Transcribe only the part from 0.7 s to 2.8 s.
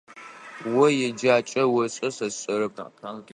О еджакӏэ ошӏэ, сэ сшӏэрэп.